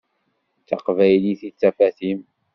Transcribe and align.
D 0.61 0.63
taqbaylit 0.67 1.41
i 1.47 1.49
d 1.51 1.57
tafat-im. 1.59 2.19